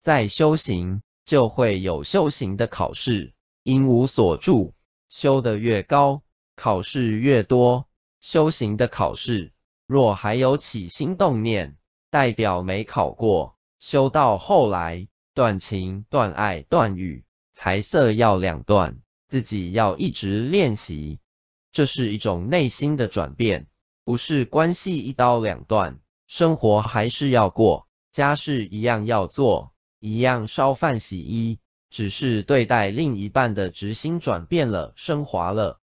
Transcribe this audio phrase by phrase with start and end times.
[0.00, 4.74] 在修行就会有修行的考试，因无所住，
[5.08, 6.22] 修得越高，
[6.56, 7.86] 考试越多。
[8.20, 9.52] 修行的考试
[9.86, 11.76] 若还有起心动念，
[12.10, 13.56] 代表没考过。
[13.78, 17.24] 修到后来，断情、断爱、断语，
[17.54, 21.18] 财色要两断，自己要一直练习。
[21.72, 23.66] 这是一种内心的转变，
[24.04, 29.69] 不是关系一刀两断，生活还是要过，家事一样要做，
[30.00, 31.58] 一样烧饭洗衣，
[31.90, 35.78] 只是对待另一半的执心转变了，升华了。